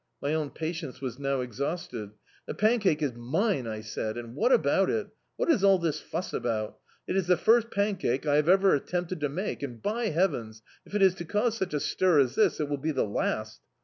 My 0.19 0.33
own 0.33 0.49
patience 0.49 0.99
was 0.99 1.19
now 1.19 1.41
exhausted. 1.41 2.13
"The 2.47 2.55
pancake 2.55 3.03
is 3.03 3.13
mine," 3.13 3.67
I 3.67 3.81
said, 3.81 4.17
"and 4.17 4.33
what 4.35 4.51
about 4.51 4.89
it? 4.89 5.09
What 5.35 5.47
is 5.47 5.63
all 5.63 5.77
this 5.77 5.99
fuss 6.01 6.33
about? 6.33 6.79
It 7.07 7.15
is 7.15 7.27
the 7.27 7.37
first 7.37 7.69
pancake 7.69 8.25
I 8.25 8.37
have 8.37 8.49
ever 8.49 8.73
attempted 8.73 9.19
to 9.19 9.29
make 9.29 9.61
and 9.61 9.79
by 9.79 10.05
heavens! 10.07 10.63
if 10.87 10.95
it 10.95 11.03
is 11.03 11.13
to 11.13 11.25
cause 11.25 11.55
such 11.55 11.75
a 11.75 11.79
stir 11.79 12.17
as 12.19 12.33
this, 12.33 12.59
it 12.59 12.67
will 12.67 12.77
be 12.79 12.89
the 12.89 13.05
last." 13.05 13.61